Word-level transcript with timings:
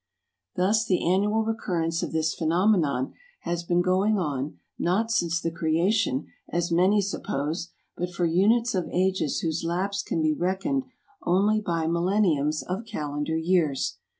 Thus 0.55 0.83
the 0.83 1.07
annual 1.07 1.43
recurrence 1.45 2.01
of 2.01 2.11
this 2.11 2.33
phenomenon 2.33 3.13
has 3.41 3.61
been 3.63 3.83
going 3.83 4.17
on 4.17 4.57
not 4.79 5.11
since 5.11 5.39
the 5.39 5.51
creation, 5.51 6.25
as 6.49 6.71
many 6.71 7.01
suppose, 7.01 7.69
but 7.95 8.09
for 8.09 8.25
units 8.25 8.73
of 8.73 8.89
ages 8.89 9.41
whose 9.41 9.63
lapse 9.63 10.01
can 10.01 10.19
be 10.19 10.33
reckoned 10.33 10.85
only 11.21 11.61
by 11.61 11.85
millenniums 11.85 12.63
of 12.63 12.83
calendar 12.83 13.37
years. 13.37 13.97